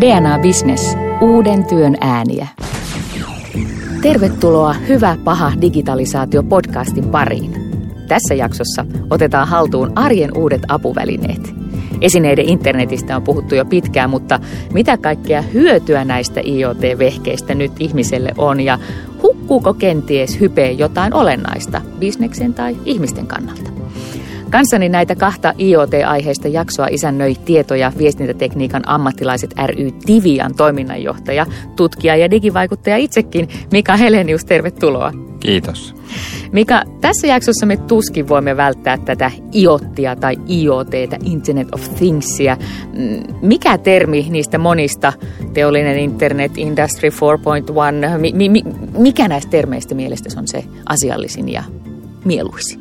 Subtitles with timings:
[0.00, 0.96] DNA Business.
[1.20, 2.46] Uuden työn ääniä.
[4.02, 7.54] Tervetuloa Hyvä paha digitalisaatio podcastin pariin.
[8.08, 11.54] Tässä jaksossa otetaan haltuun arjen uudet apuvälineet.
[12.00, 14.40] Esineiden internetistä on puhuttu jo pitkään, mutta
[14.72, 18.78] mitä kaikkea hyötyä näistä IoT-vehkeistä nyt ihmiselle on ja
[19.22, 23.71] hukkuuko kenties hypeen jotain olennaista bisneksen tai ihmisten kannalta?
[24.52, 32.30] Kanssani näitä kahta IoT-aiheista jaksoa isännöi tieto- ja viestintätekniikan ammattilaiset ry Tivian toiminnanjohtaja, tutkija ja
[32.30, 35.12] digivaikuttaja itsekin Mika Helenius, tervetuloa.
[35.40, 35.94] Kiitos.
[36.52, 42.56] Mika, tässä jaksossa me tuskin voimme välttää tätä IoTia tai IoTtä, Internet of Thingsia.
[42.92, 45.12] Mm, mikä termi niistä monista,
[45.52, 48.62] teollinen internet, Industry 4.1, mi, mi,
[48.98, 51.64] mikä näistä termeistä mielestäsi on se asiallisin ja
[52.24, 52.80] mieluisin?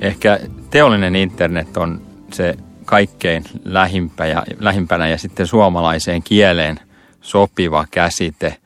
[0.00, 0.38] Ehkä
[0.70, 2.54] teollinen internet on se
[2.84, 6.80] kaikkein lähimpä ja, lähimpänä ja sitten suomalaiseen kieleen
[7.20, 8.56] sopiva käsite.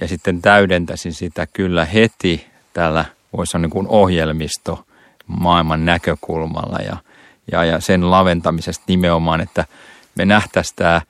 [0.00, 3.04] Ja sitten täydentäisin sitä kyllä heti tällä
[3.36, 4.84] voisi sanoa niin kuin ohjelmisto
[5.26, 6.96] maailman näkökulmalla ja,
[7.52, 9.64] ja, ja sen laventamisesta nimenomaan, että
[10.14, 11.02] me nähtäisiin tämä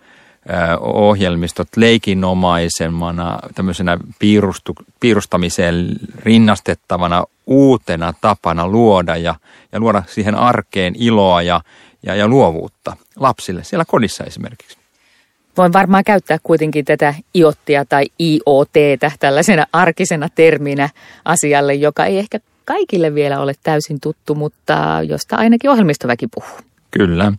[0.81, 9.35] ohjelmistot leikinomaisemmana, tämmöisenä piirustu, piirustamiseen rinnastettavana uutena tapana luoda ja,
[9.73, 11.61] ja luoda siihen arkeen iloa ja,
[12.03, 14.79] ja, ja luovuutta lapsille siellä kodissa esimerkiksi.
[15.57, 18.73] Voin varmaan käyttää kuitenkin tätä IOTtia tai IoT
[19.21, 20.89] tällaisena arkisena terminä
[21.25, 24.75] asialle, joka ei ehkä kaikille vielä ole täysin tuttu, mutta
[25.09, 26.59] josta ainakin ohjelmistoväki puhuu.
[26.91, 27.33] Kyllä.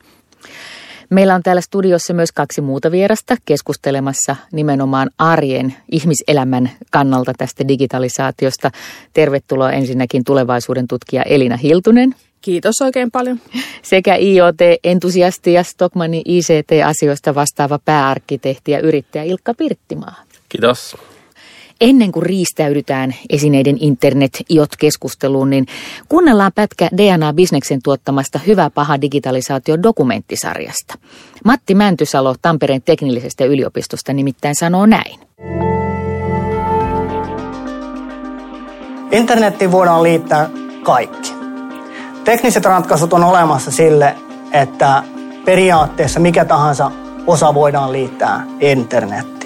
[1.11, 8.71] Meillä on täällä studiossa myös kaksi muuta vierasta keskustelemassa nimenomaan arjen ihmiselämän kannalta tästä digitalisaatiosta.
[9.13, 12.15] Tervetuloa ensinnäkin tulevaisuuden tutkija Elina Hiltunen.
[12.41, 13.39] Kiitos oikein paljon.
[13.81, 20.15] Sekä IoT-entusiasti ja Stockmannin ICT-asioista vastaava pääarkkitehti ja yrittäjä Ilkka Pirttimaa.
[20.49, 20.95] Kiitos.
[21.81, 25.65] Ennen kuin riistäydytään esineiden internet-IOT-keskusteluun, niin
[26.09, 30.93] kuunnellaan pätkä DNA Bisneksen tuottamasta Hyvä paha digitalisaatio dokumenttisarjasta.
[31.45, 35.19] Matti Mäntysalo Tampereen teknillisestä yliopistosta nimittäin sanoo näin.
[39.11, 40.49] Internettiin voidaan liittää
[40.83, 41.33] kaikki.
[42.23, 44.15] Tekniset ratkaisut on olemassa sille,
[44.51, 45.03] että
[45.45, 46.91] periaatteessa mikä tahansa
[47.27, 49.40] osa voidaan liittää internettiin.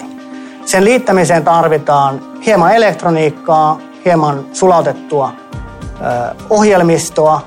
[0.66, 5.32] Sen liittämiseen tarvitaan hieman elektroniikkaa, hieman sulautettua
[6.50, 7.46] ohjelmistoa,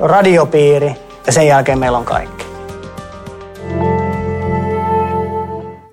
[0.00, 0.94] radiopiiri
[1.26, 2.44] ja sen jälkeen meillä on kaikki.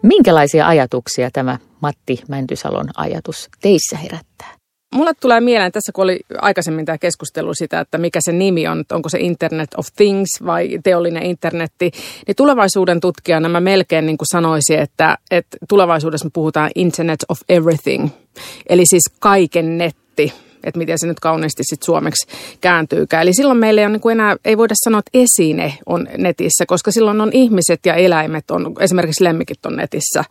[0.04, 4.61] Minkälaisia ajatuksia tämä Matti Mäntysalon ajatus teissä herättää?
[4.96, 8.84] Mulle tulee mieleen tässä, kun oli aikaisemmin tämä keskustelu sitä, että mikä se nimi on,
[8.92, 11.92] onko se Internet of Things vai teollinen internetti,
[12.28, 17.40] niin tulevaisuuden tutkijana mä melkein niin kuin sanoisin, että, että tulevaisuudessa me puhutaan Internet of
[17.50, 18.10] Everything,
[18.70, 22.28] eli siis kaiken netti että miten se nyt kauniisti sitten suomeksi
[22.62, 23.24] kääntyykään.
[23.24, 26.66] Eli silloin meillä ei, ole niin kuin enää, ei voida sanoa, että esine on netissä,
[26.66, 30.24] koska silloin on ihmiset ja eläimet, on, esimerkiksi lemmikit on netissä.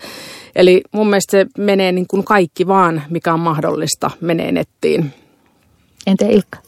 [0.56, 5.12] Eli mun mielestä se menee niin kuin kaikki vaan, mikä on mahdollista, menee nettiin.
[6.06, 6.58] Entä Ilkka?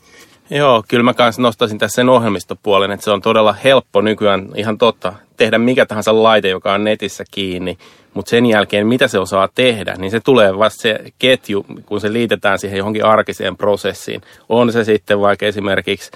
[0.51, 4.79] Joo, kyllä mä kanssa nostaisin tässä sen ohjelmistopuolen, että se on todella helppo nykyään ihan
[4.79, 7.79] totta tehdä mikä tahansa laite, joka on netissä kiinni,
[8.15, 12.13] mutta sen jälkeen mitä se osaa tehdä, niin se tulee vasta se ketju, kun se
[12.13, 14.21] liitetään siihen johonkin arkiseen prosessiin.
[14.49, 16.11] On se sitten vaikka esimerkiksi,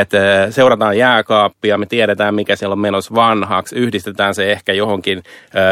[0.00, 0.18] että
[0.50, 5.22] seurataan jääkaappia, me tiedetään mikä siellä on menossa vanhaksi, yhdistetään se ehkä johonkin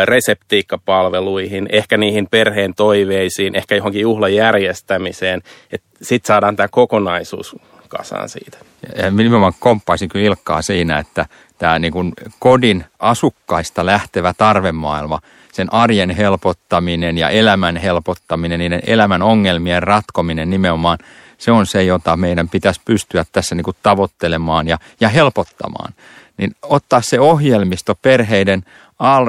[0.04, 5.42] reseptiikkapalveluihin, ehkä niihin perheen toiveisiin, ehkä johonkin juhlajärjestämiseen,
[5.72, 7.56] että sitten saadaan tämä kokonaisuus
[7.88, 8.58] kasaan siitä.
[8.96, 11.26] Ja nimenomaan komppaisin kyllä Ilkkaa siinä, että
[11.58, 15.20] tämä niin kuin kodin asukkaista lähtevä tarvemaailma,
[15.52, 20.98] sen arjen helpottaminen ja elämän helpottaminen, niiden elämän ongelmien ratkominen nimenomaan,
[21.38, 25.94] se on se, jota meidän pitäisi pystyä tässä niin kuin tavoittelemaan ja, ja helpottamaan.
[26.36, 28.64] Niin ottaa se ohjelmisto perheiden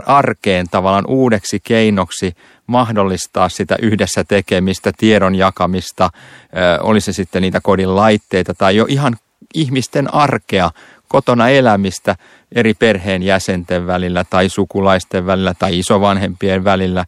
[0.05, 2.35] arkeen tavallaan uudeksi keinoksi
[2.67, 6.09] mahdollistaa sitä yhdessä tekemistä, tiedon jakamista,
[6.81, 9.17] oli se sitten niitä kodin laitteita tai jo ihan
[9.53, 10.71] ihmisten arkea,
[11.07, 12.15] kotona elämistä
[12.55, 17.05] eri perheen jäsenten välillä tai sukulaisten välillä tai isovanhempien välillä.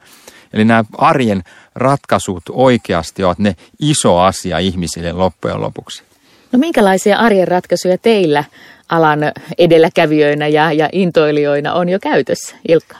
[0.53, 1.43] Eli nämä arjen
[1.75, 6.03] ratkaisut oikeasti ovat ne iso asia ihmisille loppujen lopuksi.
[6.51, 8.43] No minkälaisia arjen ratkaisuja teillä
[8.89, 9.19] alan
[9.57, 12.97] edelläkävijöinä ja, ja intoilijoina on jo käytössä, Ilkka?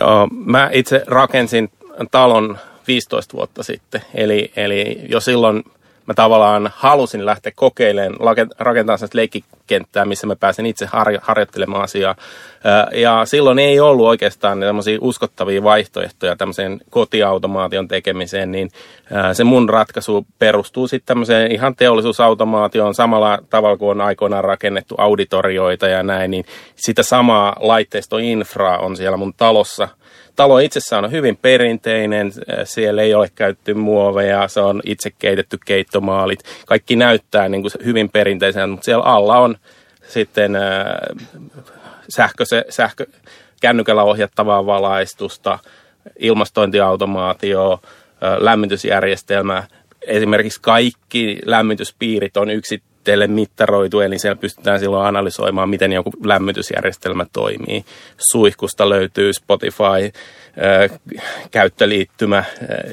[0.00, 1.70] Joo, mä itse rakensin
[2.10, 2.58] talon
[2.88, 5.62] 15 vuotta sitten, eli, eli jo silloin
[6.06, 11.82] mä tavallaan halusin lähteä kokeilemaan, rakentaa sellaista leikki, koekenttää, missä mä pääsen itse har- harjoittelemaan
[11.82, 12.14] asiaa.
[12.92, 18.70] Ja silloin ei ollut oikeastaan tämmöisiä uskottavia vaihtoehtoja tämmöiseen kotiautomaation tekemiseen, niin
[19.32, 25.88] se mun ratkaisu perustuu sitten tämmöiseen ihan teollisuusautomaatioon samalla tavalla kuin on aikoinaan rakennettu auditorioita
[25.88, 26.44] ja näin, niin
[26.76, 29.88] sitä samaa laitteistoinfraa on siellä mun talossa–
[30.36, 32.32] talo itsessään on hyvin perinteinen,
[32.64, 36.40] siellä ei ole käytetty muoveja, se on itse keitetty keittomaalit.
[36.66, 39.56] Kaikki näyttää niin kuin hyvin perinteisenä, mutta siellä alla on
[40.08, 40.52] sitten
[42.08, 43.06] sähkö, sähkö,
[43.60, 45.58] kännykällä ohjattavaa valaistusta,
[46.18, 47.80] ilmastointiautomaatio,
[48.38, 49.64] lämmitysjärjestelmä.
[50.02, 57.26] Esimerkiksi kaikki lämmityspiirit on yksi laitteelle mittaroitu, eli siellä pystytään silloin analysoimaan, miten joku lämmitysjärjestelmä
[57.32, 57.84] toimii.
[58.32, 60.12] Suihkusta löytyy Spotify,
[61.50, 62.44] käyttöliittymä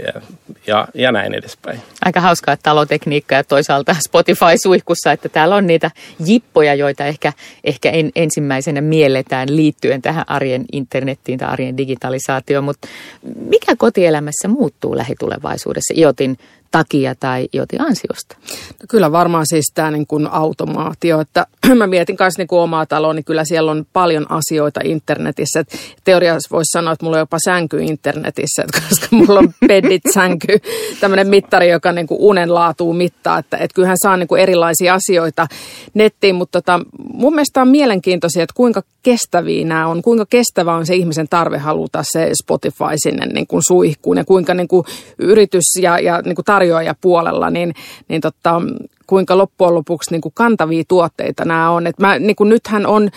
[0.06, 0.22] ja,
[0.68, 1.80] ja, ja näin edespäin.
[2.06, 5.92] Aika hauskaa talotekniikka ja toisaalta Spotify-suihkussa, että täällä on niitä
[6.26, 7.34] jippoja, joita ehkä,
[7.64, 12.88] ehkä en, ensimmäisenä mielletään liittyen tähän arjen internettiin tai arjen digitalisaatioon, mutta
[13.36, 16.38] mikä kotielämässä muuttuu lähitulevaisuudessa IoTin
[16.74, 18.38] takia tai joten ansiosta?
[18.70, 21.48] No kyllä varmaan siis tämä niin kuin automaatio, että
[21.78, 25.60] mä mietin myös niin omaa taloa, niin kyllä siellä on paljon asioita internetissä.
[25.60, 25.74] Et
[26.04, 30.60] teoriassa voisi sanoa, että mulla on jopa sänky internetissä, että koska mulla on pedit sänky,
[31.02, 34.94] tämmöinen mittari, joka niin kuin unen laatuu mittaa, että, että kyllähän saa niin kuin erilaisia
[34.94, 35.48] asioita
[35.94, 36.80] nettiin, mutta tota,
[37.14, 41.58] mun mielestä on mielenkiintoisia, että kuinka kestäviä nämä on, kuinka kestävä on se ihmisen tarve
[41.58, 44.86] haluta se Spotify sinne niin kuin suihkuun ja kuinka niin kuin
[45.20, 47.74] yritys ja, ja niin kuin tarjoajapuolella, niin,
[48.08, 48.62] niin tota,
[49.08, 51.88] kuinka loppujen lopuksi niin kuin kantavia tuotteita nämä on.
[51.88, 53.10] Et mä, niin kuin nythän on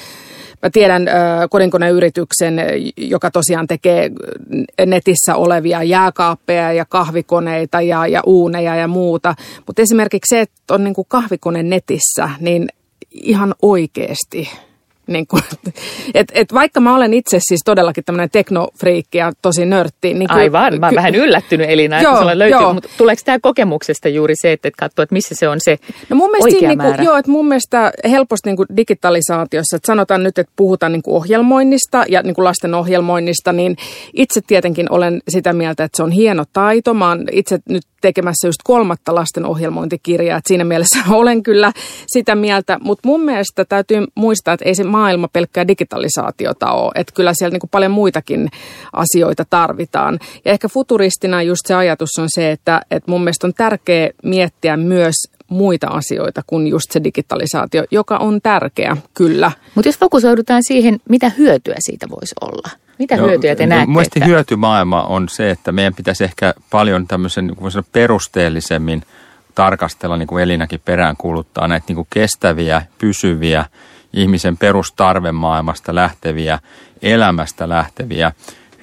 [0.62, 1.14] Mä tiedän äh,
[1.50, 2.60] kodinkoneyrityksen,
[2.96, 4.10] joka tosiaan tekee
[4.86, 9.34] netissä olevia jääkaappeja ja kahvikoneita ja, ja uuneja ja muuta.
[9.66, 12.68] Mutta esimerkiksi se, että on niin kuin kahvikone netissä, niin
[13.10, 14.48] ihan oikeasti
[15.06, 15.42] niin kuin,
[16.14, 20.14] et, et vaikka mä olen itse siis todellakin tämmöinen teknofriikki ja tosi nörtti.
[20.14, 22.74] Niin kyllä, Aivan, mä oon vähän yllättynyt Elina, että joo, löytyy, joo.
[22.74, 25.78] mutta tuleeko tämä kokemuksesta juuri se, että katsoo, että missä se on se
[26.10, 29.86] no mun mielestä oikea niin kuin, Joo, että mun mielestä helposti niin kuin digitalisaatiossa, että
[29.86, 33.76] sanotaan nyt, että puhutaan niin kuin ohjelmoinnista ja niin kuin lasten ohjelmoinnista, niin
[34.12, 36.94] itse tietenkin olen sitä mieltä, että se on hieno taito.
[36.94, 41.72] Mä oon itse nyt tekemässä just kolmatta lasten ohjelmointikirjaa, että siinä mielessä olen kyllä
[42.06, 47.12] sitä mieltä, mutta mun mielestä täytyy muistaa, että ei se maailma pelkkää digitalisaatiota ole, että
[47.14, 48.48] kyllä siellä niin kuin paljon muitakin
[48.92, 50.18] asioita tarvitaan.
[50.44, 54.76] Ja ehkä futuristina just se ajatus on se, että, että mun mielestä on tärkeää miettiä
[54.76, 55.14] myös
[55.48, 59.52] muita asioita kuin just se digitalisaatio, joka on tärkeä, kyllä.
[59.74, 62.68] Mutta jos fokusoidutaan siihen, mitä hyötyä siitä voisi olla?
[62.98, 63.90] Mitä Joo, hyötyjä te no, näette?
[63.90, 64.34] Mielestäni että...
[64.34, 69.02] hyötymaailma on se, että meidän pitäisi ehkä paljon tämmöisen niin perusteellisemmin
[69.54, 73.64] tarkastella, niin kuin Elinäkin perään kuuluttaa, näitä niin kuin kestäviä, pysyviä,
[74.16, 76.58] ihmisen perustarvemaailmasta lähteviä,
[77.02, 78.32] elämästä lähteviä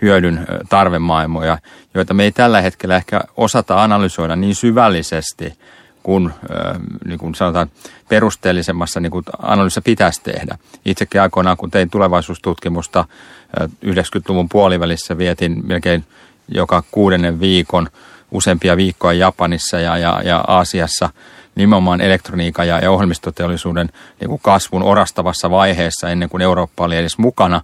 [0.02, 1.58] hyödyn tarvemaailmoja,
[1.94, 5.54] joita me ei tällä hetkellä ehkä osata analysoida niin syvällisesti
[6.04, 6.34] kuin,
[7.06, 7.72] niin kuin sanotaan,
[8.10, 10.58] perusteellisemmassa niin kuin analyysissä pitäisi tehdä.
[10.86, 13.06] Itsekin aikoinaan, kun tein tulevaisuustutkimusta
[13.86, 16.06] 90-luvun puolivälissä, vietin melkein
[16.48, 17.90] joka kuudennen viikon
[18.32, 21.10] useampia viikkoja Japanissa ja, ja, ja Aasiassa
[21.56, 23.90] nimenomaan elektroniikan ja, ohjelmistoteollisuuden
[24.20, 27.62] niin kuin kasvun orastavassa vaiheessa ennen kuin Eurooppa oli edes mukana,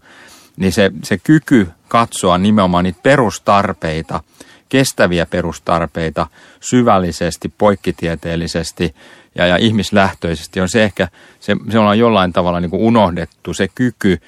[0.58, 4.24] niin se, se kyky katsoa nimenomaan niitä perustarpeita,
[4.70, 6.28] kestäviä perustarpeita
[6.60, 8.96] syvällisesti, poikkitieteellisesti
[9.36, 11.08] ja, ja ihmislähtöisesti on se ehkä,
[11.40, 14.22] se, se on jollain tavalla niin kuin unohdettu, se kyky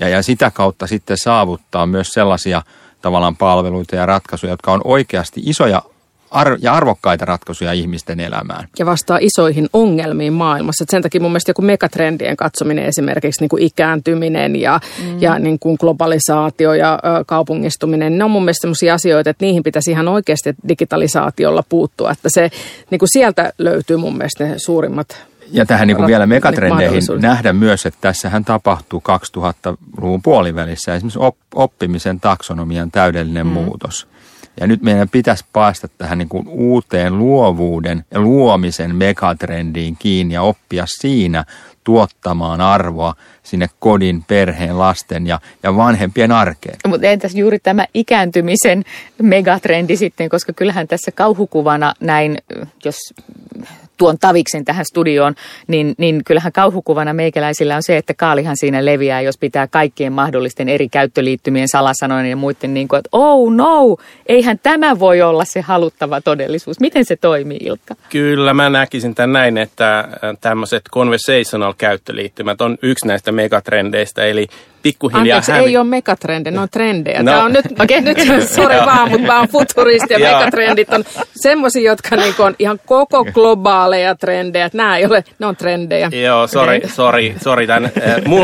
[0.00, 2.62] ja, ja sitä kautta sitten saavuttaa myös sellaisia
[3.02, 5.82] tavallaan palveluita ja ratkaisuja, jotka on oikeasti isoja
[6.36, 8.68] ar- ja arvokkaita ratkaisuja ihmisten elämään.
[8.78, 10.84] Ja vastaa isoihin ongelmiin maailmassa.
[10.84, 15.22] Et sen takia mun mielestä joku megatrendien katsominen esimerkiksi niin kuin ikääntyminen ja, mm.
[15.22, 19.62] ja niin kuin globalisaatio ja ö, kaupungistuminen, ne on mun mielestä sellaisia asioita, että niihin
[19.62, 22.10] pitäisi ihan oikeasti digitalisaatiolla puuttua.
[22.10, 22.50] Että se,
[22.90, 27.52] niin kuin sieltä löytyy mun mielestä ne suurimmat ja tähän niin kuin vielä megatrendeihin nähdä
[27.52, 29.02] myös, että tässähän tapahtuu
[29.36, 31.18] 2000-luvun puolivälissä esimerkiksi
[31.54, 33.52] oppimisen taksonomian täydellinen mm.
[33.52, 34.06] muutos.
[34.60, 40.42] Ja nyt meidän pitäisi päästä tähän niin kuin uuteen luovuuden ja luomisen megatrendiin kiinni ja
[40.42, 41.44] oppia siinä
[41.84, 46.76] tuottamaan arvoa sinne kodin, perheen, lasten ja, ja vanhempien arkeen.
[46.88, 48.84] Mutta entäs juuri tämä ikääntymisen
[49.22, 52.38] megatrendi sitten, koska kyllähän tässä kauhukuvana näin,
[52.84, 52.96] jos
[53.96, 55.34] tuon taviksen tähän studioon,
[55.66, 60.68] niin, niin kyllähän kauhukuvana meikäläisillä on se, että kaalihan siinä leviää, jos pitää kaikkien mahdollisten
[60.68, 65.60] eri käyttöliittymien salasanojen ja muiden niin kuin, että oh no, eihän tämä voi olla se
[65.60, 66.80] haluttava todellisuus.
[66.80, 67.94] Miten se toimii, Ilkka?
[68.10, 70.06] Kyllä, mä näkisin tämän näin, että äh,
[70.40, 74.46] tämmöiset conversational käyttöliittymät on yksi näistä megatrendeistä, eli
[74.86, 75.64] pikkuhiljaa Anteeksi, hävi...
[75.64, 77.22] ei ole megatrendi, ne on trendejä.
[77.22, 77.32] No.
[77.32, 78.18] Tämä on nyt, okay, nyt
[78.56, 81.04] sori vaan, mutta mä oon futuristi ja megatrendit on
[81.36, 84.70] semmoisia, jotka niinku on ihan koko globaaleja trendejä.
[84.72, 86.10] Nämä ei ole, ne on trendejä.
[86.24, 86.90] Joo, sori, okay.
[86.90, 87.66] sori, sori.
[87.66, 87.90] Tämän,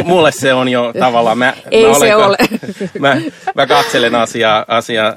[0.05, 2.37] mulle se on jo tavallaan, mä, ei mä se ole.
[2.99, 3.17] Mä,
[3.55, 5.15] mä katselen asiaa, asiaa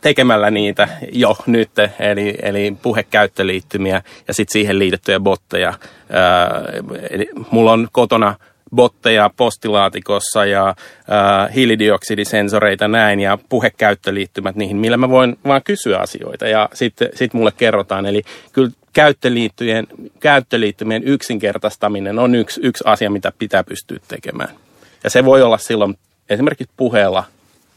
[0.00, 5.74] tekemällä niitä jo nyt, eli, eli puhekäyttöliittymiä ja sitten siihen liitettyjä botteja.
[7.10, 8.34] Eli mulla on kotona
[8.74, 16.48] botteja postilaatikossa ja äh, hiilidioksidisensoreita näin ja puhekäyttöliittymät niihin, millä mä voin vaan kysyä asioita
[16.48, 18.06] ja sitten sit mulle kerrotaan.
[18.06, 19.86] Eli kyllä käyttöliittymien,
[20.20, 24.48] käyttöliittymien yksinkertaistaminen on yksi, yksi asia, mitä pitää pystyä tekemään.
[25.04, 25.98] Ja se voi olla silloin
[26.30, 27.24] esimerkiksi puheella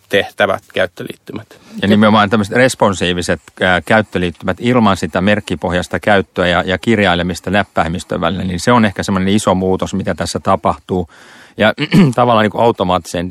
[0.09, 1.59] tehtävät käyttöliittymät.
[1.81, 3.41] Ja nimenomaan tämmöiset responsiiviset
[3.85, 9.33] käyttöliittymät ilman sitä merkkipohjasta käyttöä ja, ja kirjailemista läppäimistön välillä, niin se on ehkä semmoinen
[9.33, 11.09] iso muutos, mitä tässä tapahtuu.
[11.57, 11.73] Ja
[12.15, 13.29] tavallaan niin automaattiseen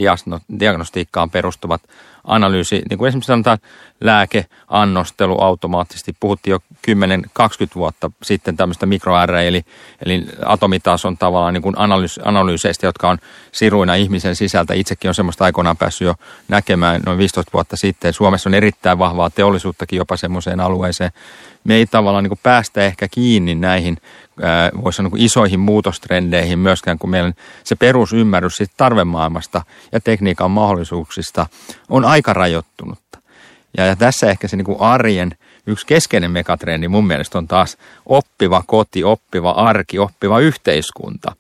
[0.61, 1.83] diagnostiikkaan perustuvat
[2.29, 3.59] analyysi, niin kuin esimerkiksi sanotaan
[4.01, 6.17] lääkeannostelu automaattisesti.
[6.21, 6.59] Puhuttiin jo
[6.89, 6.91] 10-20
[7.75, 9.15] vuotta sitten tämmöistä mikro
[9.47, 9.65] eli,
[10.05, 13.19] eli atomitason tavallaan niin kuin analyys, analyyseistä, jotka on
[13.53, 14.75] siruina ihmisen sisältä.
[14.75, 16.15] Itsekin on semmoista aikoinaan päässyt jo
[16.49, 18.13] näkemään noin 15 vuotta sitten.
[18.13, 21.11] Suomessa on erittäin vahvaa teollisuuttakin jopa semmoiseen alueeseen.
[21.65, 23.97] Me ei tavallaan niin kuin päästä ehkä kiinni näihin
[24.85, 27.33] voisi sanoa niin isoihin muutostrendeihin myöskään, kun meillä
[27.65, 31.47] se perusymmärrys siitä tarvemaailmasta ja tekniikan mahdollisuuksista
[31.89, 33.19] on aika rajoittunutta.
[33.77, 37.77] Ja, ja tässä ehkä se niin kuin arjen yksi keskeinen megatrendi mun mielestä on taas
[38.07, 41.37] oppiva koti, oppiva arki, oppiva yhteiskunta.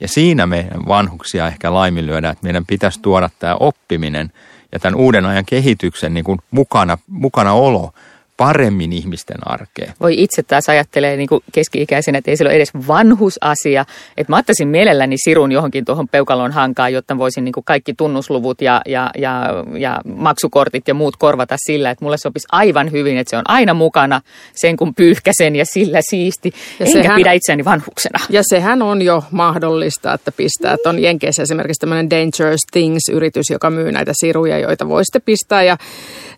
[0.00, 4.32] Ja siinä meidän vanhuksia ehkä laiminlyödään, että meidän pitäisi tuoda tämä oppiminen
[4.72, 7.92] ja tämän uuden ajan kehityksen niin kuin mukana, mukana olo
[8.38, 9.92] paremmin ihmisten arkeen.
[10.00, 13.84] Voi itse taas ajattelee niin kuin keski-ikäisenä, että ei se ole edes vanhusasia.
[14.16, 18.60] Että mä ottaisin mielelläni sirun johonkin tuohon peukalon hankaan, jotta voisin niin kuin kaikki tunnusluvut
[18.60, 23.30] ja, ja, ja, ja maksukortit ja muut korvata sillä, että mulle sopisi aivan hyvin, että
[23.30, 24.20] se on aina mukana
[24.54, 26.52] sen kun pyyhkäsen ja sillä siisti.
[26.80, 28.18] Ja Enkä sehän, pidä itseäni vanhuksena.
[28.30, 30.74] Ja sehän on jo mahdollista, että pistää.
[30.74, 35.62] Että on Jenkeissä esimerkiksi tämmöinen Dangerous Things-yritys, joka myy näitä siruja, joita voi sitten pistää
[35.62, 35.76] ja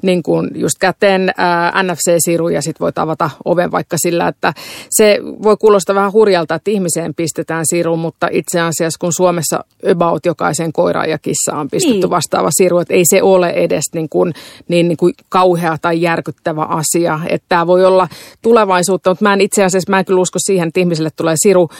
[0.03, 4.53] niin kuin just käteen ää, NFC-siru ja sitten voit avata oven vaikka sillä, että
[4.91, 10.27] se voi kuulostaa vähän hurjalta, että ihmiseen pistetään siru, mutta itse asiassa kun Suomessa about
[10.27, 12.11] jokaisen koiraan ja kissaan on pistetty niin.
[12.11, 14.35] vastaava siru, että ei se ole edes niin kuin,
[14.69, 17.21] niin, niin kuin kauhea tai järkyttävä asia.
[17.29, 18.09] Että tämä voi olla
[18.43, 21.71] tulevaisuutta, mutta mä en itse asiassa, mä en kyllä usko siihen, että ihmiselle tulee siru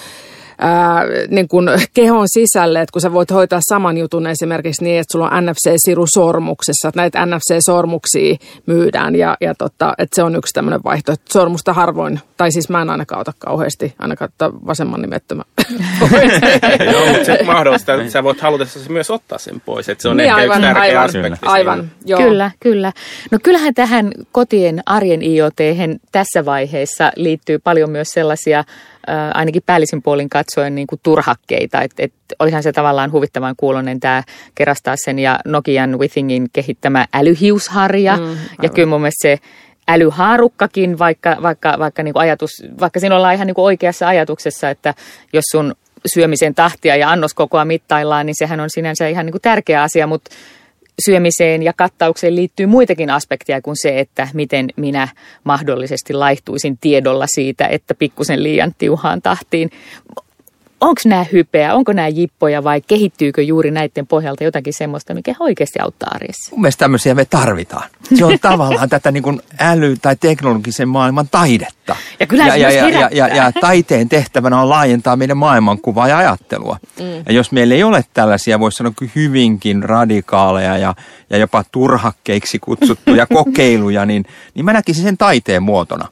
[0.61, 5.13] ää, niin kuin kehon sisälle, että kun sä voit hoitaa saman jutun esimerkiksi niin, että
[5.13, 8.37] sulla on NFC-siru sormuksessa, että näitä NFC-sormuksia
[8.67, 11.25] myydään ja, ja totta, että se on yksi tämmöinen vaihtoehto.
[11.29, 14.31] Sormusta harvoin, tai siis mä en ainakaan ota kauheasti, ainakaan
[14.67, 15.43] vasemman nimettömä.
[16.93, 20.17] Joo, mutta se mahdollista, että sä voit halutessa myös ottaa sen pois, että se on
[20.17, 21.47] niin, ehkä aivan, yksi tärkeä aivan, aspekti.
[21.47, 22.21] Aivan, joo.
[22.21, 22.93] Kyllä, kyllä.
[23.31, 25.55] No kyllähän tähän kotien arjen iot
[26.13, 28.65] tässä vaiheessa liittyy paljon myös sellaisia
[29.35, 31.83] ainakin päällisin puolin katsoen niin kuin turhakkeita.
[31.83, 34.23] Et, et olihan se tavallaan huvittavan kuulonen tämä
[34.55, 38.17] kerastaa sen ja Nokian Withingin kehittämä älyhiusharja.
[38.17, 39.39] Mm, ja kyllä mun mielestä se
[39.89, 44.71] älyhaarukkakin, vaikka, vaikka, vaikka, niin kuin ajatus, vaikka siinä ollaan ihan niin kuin oikeassa ajatuksessa,
[44.71, 44.95] että
[45.33, 45.75] jos sun
[46.15, 50.31] syömisen tahtia ja annoskokoa mittaillaan, niin sehän on sinänsä ihan niin kuin tärkeä asia, mutta
[51.05, 55.09] syömiseen ja kattaukseen liittyy muitakin aspekteja kuin se, että miten minä
[55.45, 59.71] mahdollisesti laihtuisin tiedolla siitä, että pikkusen liian tiuhaan tahtiin
[60.81, 65.79] onko nämä hypeä, onko nämä jippoja vai kehittyykö juuri näiden pohjalta jotakin semmoista, mikä oikeasti
[65.79, 66.51] auttaa arjessa?
[66.51, 67.91] Mun mielestä tämmöisiä me tarvitaan.
[68.15, 71.97] Se on tavallaan tätä niin kuin äly- tai teknologisen maailman taidetta.
[72.21, 76.77] Ja, kyllä ja, ja, ja, ja, ja taiteen tehtävänä on laajentaa meidän maailmankuvaa ja ajattelua.
[76.99, 77.05] Mm.
[77.27, 80.95] Ja jos meillä ei ole tällaisia, voisi sanoa hyvinkin radikaaleja ja,
[81.31, 86.09] ja jopa turhakkeiksi kutsuttuja kokeiluja, niin, niin mä näkisin sen taiteen muotona.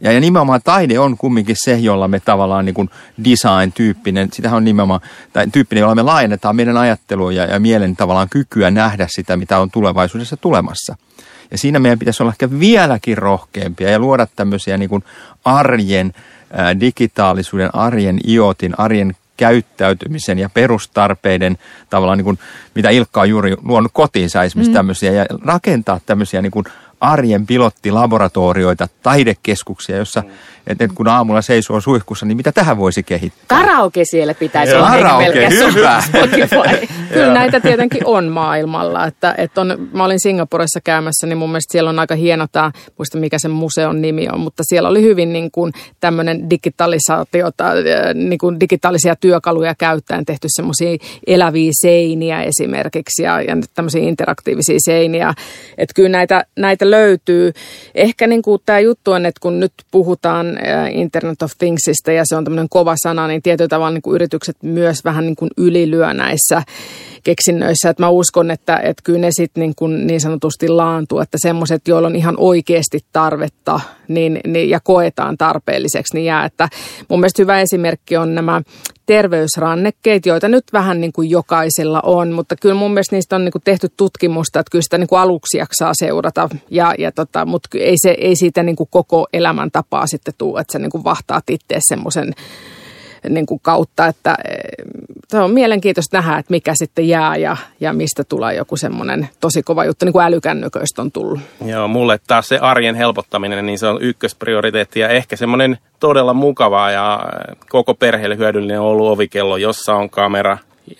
[0.00, 2.90] Ja, ja nimenomaan taide on kumminkin se, jolla me tavallaan niin kuin
[3.24, 5.00] design-tyyppinen, sitähän on nimenomaan,
[5.32, 9.58] tai tyyppinen, jolla me laajennetaan meidän ajattelua ja, ja mielen tavallaan kykyä nähdä sitä, mitä
[9.58, 10.96] on tulevaisuudessa tulemassa.
[11.50, 15.04] Ja siinä meidän pitäisi olla ehkä vieläkin rohkeampia ja luoda tämmöisiä niin kuin
[15.44, 16.12] arjen,
[16.52, 21.58] ää, digitaalisuuden, arjen iotin, arjen käyttäytymisen ja perustarpeiden
[21.90, 22.38] tavallaan niin kuin,
[22.74, 24.74] mitä Ilkka on juuri luonut kotiinsa esimerkiksi mm.
[24.74, 26.64] tämmöisiä ja rakentaa tämmöisiä niin kuin
[27.00, 30.30] arjen pilottilaboratorioita, taidekeskuksia, jossa mm
[30.66, 33.58] että kun aamulla seisoo suihkussa, niin mitä tähän voisi kehittää?
[33.58, 34.90] Karaoke siellä pitäisi olla.
[34.90, 36.02] Karaoke, hyvä.
[37.12, 39.06] Kyllä näitä tietenkin on maailmalla.
[39.06, 42.72] Että, että on, mä olin Singaporessa käymässä, niin mun mielestä siellä on aika hieno tämä,
[42.98, 47.64] muista mikä sen museon nimi on, mutta siellä oli hyvin niin kuin tämmöinen digitalisaatiota,
[48.14, 55.34] niin kuin digitaalisia työkaluja käyttäen tehty semmoisia eläviä seiniä esimerkiksi ja, ja tämmöisiä interaktiivisia seiniä.
[55.78, 57.52] Että kyllä näitä, näitä löytyy.
[57.94, 60.58] Ehkä niin kuin tämä juttu on, että kun nyt puhutaan
[60.92, 64.56] Internet of Thingsista ja se on tämmöinen kova sana, niin tietyllä tavalla niin kuin yritykset
[64.62, 66.62] myös vähän niin kuin ylilyö näissä
[67.24, 67.90] keksinnöissä.
[67.90, 71.88] Että mä uskon, että, että kyllä ne sitten niin, kuin niin sanotusti laantuu, että semmoiset,
[71.88, 76.44] joilla on ihan oikeasti tarvetta niin, niin, ja koetaan tarpeelliseksi, niin jää.
[76.44, 76.68] Että
[77.08, 78.62] mun mielestä hyvä esimerkki on nämä
[79.06, 83.52] terveysrannekkeet, joita nyt vähän niin kuin jokaisella on, mutta kyllä mun mielestä niistä on niin
[83.52, 87.68] kuin tehty tutkimusta, että kyllä sitä niin kuin aluksi jaksaa seurata, ja, ja tota, mutta
[87.78, 91.50] ei, se, ei siitä niin kuin koko elämäntapaa sitten tule, että sä niin kuin vahtaat
[91.50, 92.34] itse semmoisen
[93.28, 94.56] niin kuin kautta, että eh,
[95.28, 99.62] se on mielenkiintoista nähdä, että mikä sitten jää ja, ja mistä tulee joku semmoinen tosi
[99.62, 101.40] kova juttu, niin kuin älykännyköistä on tullut.
[101.64, 106.90] Joo, mulle taas se arjen helpottaminen, niin se on ykkösprioriteetti ja ehkä semmoinen todella mukava
[106.90, 107.20] ja
[107.68, 110.58] koko perheelle hyödyllinen ollut ovikello, jossa on kamera,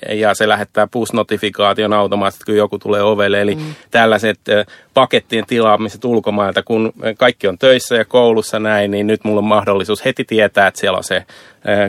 [0.08, 3.40] ja se lähettää push-notifikaation automaattisesti, kun joku tulee ovelle.
[3.40, 3.62] Eli mm.
[3.90, 4.40] tällaiset
[4.94, 10.04] pakettien tilaamiset ulkomailta, kun kaikki on töissä ja koulussa näin, niin nyt mulla on mahdollisuus
[10.04, 11.24] heti tietää, että siellä on se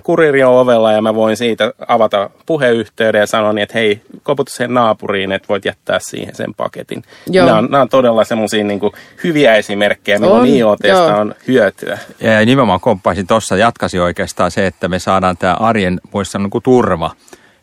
[0.04, 4.52] kuriri on ovella ja mä voin siitä avata puheyhteyden ja sanoa niin, että hei, koputa
[4.56, 7.04] sen naapuriin, että voit jättää siihen sen paketin.
[7.28, 7.46] Joo.
[7.46, 8.80] Nämä, on, nämä on todella semmoisia niin
[9.24, 11.98] hyviä esimerkkejä, milloin IoTsta on hyötyä.
[12.22, 16.64] Ja nimenomaan komppaisin tuossa, jatkasi oikeastaan se, että me saadaan tämä arjen, voisi sanoa, niin
[16.64, 17.12] turva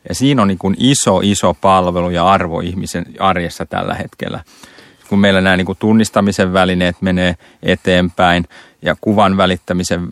[0.09, 4.41] ja siinä on niin kuin iso, iso palvelu ja arvo ihmisen arjessa tällä hetkellä.
[5.09, 8.45] Kun meillä nämä niin kuin tunnistamisen välineet menee eteenpäin
[8.83, 10.09] ja kuvan välittämisen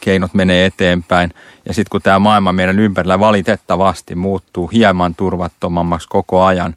[0.00, 1.34] keinot menee eteenpäin.
[1.66, 6.74] Ja sitten kun tämä maailma meidän ympärillä valitettavasti muuttuu hieman turvattomammaksi koko ajan,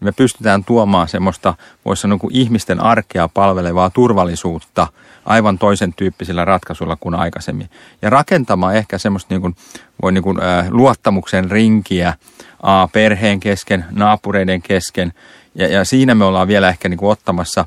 [0.00, 1.54] me pystytään tuomaan semmoista,
[1.84, 4.86] voisi sanoa, kuin ihmisten arkea palvelevaa turvallisuutta–
[5.24, 7.70] aivan toisen tyyppisillä ratkaisuilla kuin aikaisemmin.
[8.02, 9.56] Ja rakentamaan ehkä semmoista niin kuin,
[10.02, 12.14] voi niin kuin, äh, luottamuksen rinkiä
[12.62, 15.12] a, perheen kesken, naapureiden kesken.
[15.54, 17.66] Ja, ja siinä me ollaan vielä ehkä niin kuin ottamassa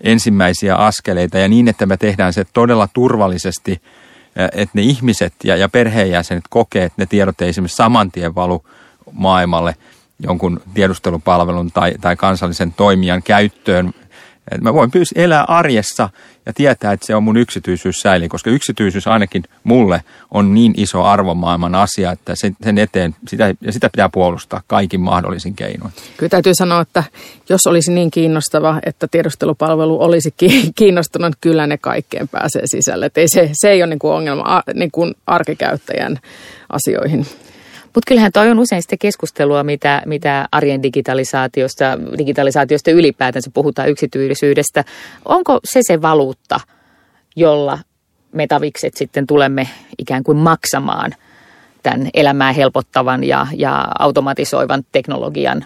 [0.00, 3.82] ensimmäisiä askeleita ja niin, että me tehdään se todella turvallisesti,
[4.36, 8.64] että ne ihmiset ja, ja perheenjäsenet kokee, että ne tiedot ei esimerkiksi saman tien valu
[9.12, 9.76] maailmalle
[10.18, 13.92] jonkun tiedustelupalvelun tai, tai kansallisen toimijan käyttöön.
[14.50, 16.08] Et mä voin pyysi elää arjessa
[16.46, 21.04] ja tietää, että se on mun yksityisyys säili, koska yksityisyys ainakin mulle on niin iso
[21.04, 25.92] arvomaailman asia, että sen eteen sitä, ja sitä pitää puolustaa kaikin mahdollisin keinoin.
[26.16, 27.04] Kyllä täytyy sanoa, että
[27.48, 30.34] jos olisi niin kiinnostava, että tiedustelupalvelu olisi
[30.74, 33.06] kiinnostunut, kyllä ne kaikkeen pääsee sisälle.
[33.06, 36.18] Et ei se, se ei ole niin kuin ongelma niin kuin arkikäyttäjän
[36.68, 37.26] asioihin.
[37.94, 41.84] Mutta kyllähän toi on usein sitä keskustelua, mitä, mitä arjen digitalisaatiosta,
[42.18, 44.84] digitalisaatiosta ylipäätänsä puhutaan yksityisyydestä.
[45.24, 46.60] Onko se se valuutta,
[47.36, 47.78] jolla
[48.32, 51.14] metavikset sitten tulemme ikään kuin maksamaan
[51.82, 55.64] tämän elämää helpottavan ja, ja automatisoivan teknologian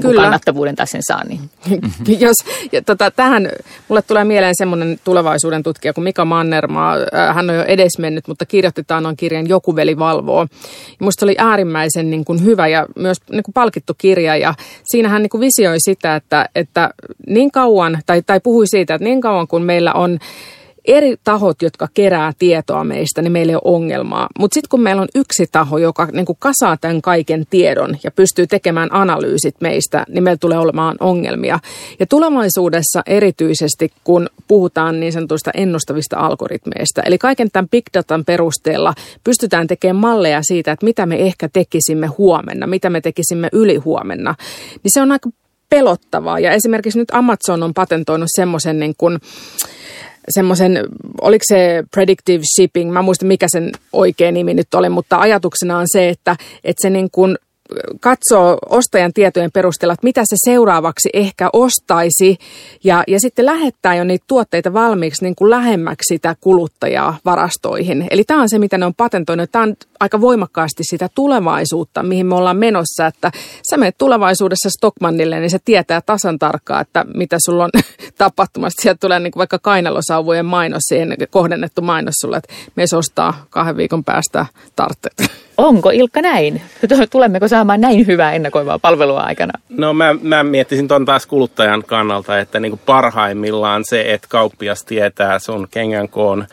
[0.00, 0.22] Kyllä.
[0.22, 1.40] kannattavuuden tai sen saannin.
[2.24, 2.36] Jos,
[2.72, 3.48] ja tota, tähän
[3.88, 6.96] mulle tulee mieleen semmoinen tulevaisuuden tutkija kuin Mika Mannermaa.
[6.96, 10.46] Äh, hän on jo edesmennyt, mutta kirjoitti on kirjan Joku veli valvoo.
[10.88, 14.36] Ja musta oli äärimmäisen niin kuin hyvä ja myös niin kuin palkittu kirja.
[14.36, 14.54] Ja
[14.84, 16.90] siinä hän niin kuin visioi sitä, että, että
[17.26, 20.18] niin kauan, tai, tai puhui siitä, että niin kauan kun meillä on
[20.84, 24.28] eri tahot, jotka kerää tietoa meistä, niin meillä ei ole ongelmaa.
[24.38, 28.10] Mutta sitten kun meillä on yksi taho, joka niin kuin kasaa tämän kaiken tiedon ja
[28.10, 31.58] pystyy tekemään analyysit meistä, niin meillä tulee olemaan ongelmia.
[32.00, 38.94] Ja tulevaisuudessa erityisesti, kun puhutaan niin sanotuista ennustavista algoritmeista, eli kaiken tämän big datan perusteella
[39.24, 44.34] pystytään tekemään malleja siitä, että mitä me ehkä tekisimme huomenna, mitä me tekisimme ylihuomenna,
[44.82, 45.30] niin se on aika
[45.70, 46.38] pelottavaa.
[46.38, 49.18] Ja esimerkiksi nyt Amazon on patentoinut semmoisen niin kuin,
[50.28, 50.84] semmoisen,
[51.20, 55.86] oliko se predictive shipping, mä muistan mikä sen oikea nimi nyt oli, mutta ajatuksena on
[55.92, 57.36] se, että, että se niin kuin
[58.00, 62.38] katsoo ostajan tietojen perusteella, että mitä se seuraavaksi ehkä ostaisi
[62.84, 68.06] ja, ja sitten lähettää jo niitä tuotteita valmiiksi niin kuin lähemmäksi sitä kuluttajaa varastoihin.
[68.10, 69.52] Eli tämä on se, mitä ne on patentoinut.
[69.52, 73.30] Tämä on aika voimakkaasti sitä tulevaisuutta, mihin me ollaan menossa, että
[73.70, 77.70] sä menet tulevaisuudessa Stockmannille, niin se tietää tasan tarkkaan, että mitä sulla on
[78.18, 78.82] tapahtumassa.
[78.82, 83.76] Sieltä tulee niin kuin vaikka kainalosauvojen mainos siihen kohdennettu mainos sulle, että me ostaa kahden
[83.76, 84.46] viikon päästä
[84.76, 85.30] tartteet.
[85.56, 86.62] Onko Ilkka näin?
[87.10, 89.52] Tulemmeko saamaan näin hyvää ennakoivaa palvelua aikana?
[89.68, 95.38] No mä, mä miettisin tuon taas kuluttajan kannalta, että niin parhaimmillaan se, että kauppias tietää
[95.38, 96.46] sun kengän koon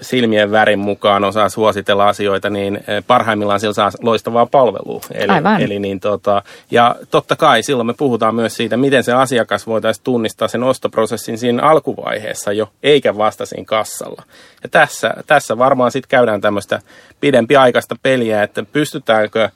[0.00, 5.00] silmien värin mukaan osaa suositella asioita, niin parhaimmillaan sillä saa loistavaa palvelua.
[5.12, 5.60] Eli, Aivan.
[5.60, 10.04] Eli niin tota, ja totta kai silloin me puhutaan myös siitä, miten se asiakas voitaisiin
[10.04, 14.22] tunnistaa sen ostoprosessin siinä alkuvaiheessa jo, eikä vasta siinä kassalla.
[14.62, 16.80] Ja tässä, tässä varmaan sitten käydään tämmöistä
[17.20, 19.48] pidempiaikaista peliä, että pystytäänkö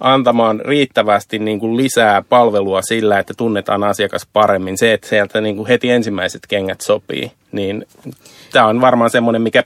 [0.00, 4.78] antamaan riittävästi niin kuin lisää palvelua sillä, että tunnetaan asiakas paremmin.
[4.78, 7.86] Se, että sieltä niin kuin heti ensimmäiset kengät sopii, niin
[8.52, 9.64] tämä on varmaan semmoinen, mikä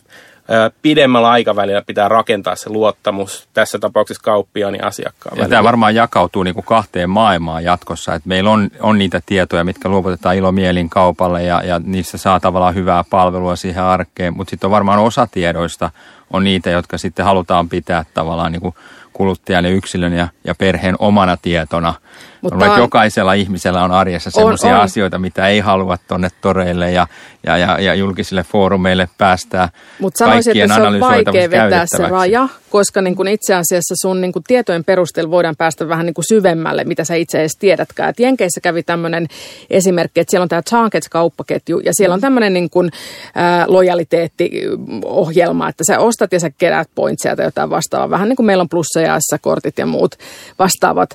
[0.82, 6.42] pidemmällä aikavälillä pitää rakentaa se luottamus tässä tapauksessa kauppiaan ja asiakkaan ja Tämä varmaan jakautuu
[6.42, 8.14] niin kuin kahteen maailmaan jatkossa.
[8.14, 12.74] Että meillä on, on niitä tietoja, mitkä luovutetaan ilomielin kaupalle ja, ja niissä saa tavallaan
[12.74, 14.36] hyvää palvelua siihen arkeen.
[14.36, 15.90] Mutta sitten on varmaan osa tiedoista
[16.32, 18.74] on niitä, jotka sitten halutaan pitää tavallaan niin kuin
[19.12, 21.94] kuluttajan ja yksilön ja, ja perheen omana tietona.
[22.42, 22.78] Mutta on...
[22.78, 27.06] jokaisella ihmisellä on arjessa sellaisia asioita, mitä ei halua tuonne toreille ja,
[27.46, 29.68] ja, ja, ja julkisille foorumeille päästää
[30.00, 34.20] Mutta sanoisin, että se on vaikea vetää se raja, koska niin kuin itse asiassa sun
[34.20, 38.10] niin kuin tietojen perusteella voidaan päästä vähän niin kuin syvemmälle, mitä sä itse edes tiedätkään.
[38.10, 39.26] Et Jenkeissä kävi tämmöinen
[39.70, 42.90] esimerkki, että siellä on tämä Target-kauppaketju ja siellä on tämmöinen niin kuin,
[43.34, 48.10] ää, lojaliteettiohjelma, että sä ostat ja sä keräät pointseja tai jotain vastaavaa.
[48.10, 50.14] Vähän niin kuin meillä on plussajaissa kortit ja muut
[50.58, 51.10] vastaavat.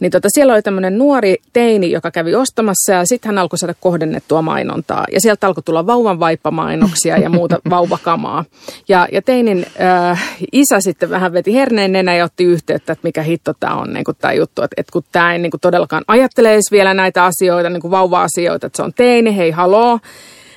[0.00, 3.74] Niin tota, siellä oli tämmöinen nuori teini, joka kävi ostamassa ja sitten hän alkoi saada
[3.80, 5.04] kohdennettua mainontaa.
[5.12, 8.44] Ja sieltä alkoi tulla vauvan vaippamainoksia ja muuta vauvakamaa.
[8.88, 13.22] Ja, ja teinin äh, isä sitten vähän veti herneen nenä ja otti yhteyttä, että mikä
[13.22, 14.62] hitto tämä on niin tämä juttu.
[14.62, 18.66] Että, että kun tämä ei niin kuin todellakaan ajattele vielä näitä asioita, niin kuin vauva-asioita,
[18.66, 19.98] että se on teini, hei haloo.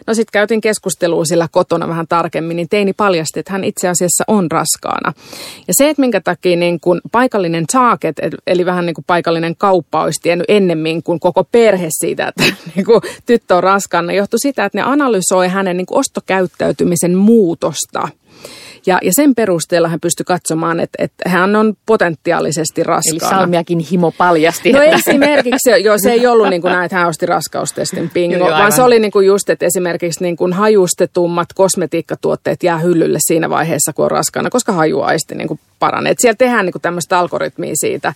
[0.09, 4.23] No sitten käytiin keskustelua sillä kotona vähän tarkemmin, niin teini paljasti, että hän itse asiassa
[4.27, 5.13] on raskaana.
[5.67, 8.15] Ja se, että minkä takia niin kun paikallinen target,
[8.47, 12.43] eli vähän niin kuin paikallinen kauppa olisi tiennyt ennemmin kuin koko perhe siitä, että
[12.75, 18.07] niin kuin tyttö on raskaana, johtui sitä, että ne analysoi hänen niin kuin ostokäyttäytymisen muutosta–
[18.85, 23.29] ja, ja sen perusteella hän pystyi katsomaan, että, että hän on potentiaalisesti raskaana.
[23.31, 24.71] Eli Salmiakin himo paljasti.
[24.71, 24.95] No että...
[24.95, 28.71] esimerkiksi, joo, se ei ollut niin kuin näin, että hän osti raskaustestin pingo, joo, vaan
[28.71, 33.93] se oli niin kuin just, että esimerkiksi niin kuin hajustetummat kosmetiikkatuotteet jää hyllylle siinä vaiheessa,
[33.93, 36.13] kun on raskaana, koska hajuaisti niin kuin paranee.
[36.17, 38.13] siellä tehdään niin kuin tämmöistä algoritmia siitä.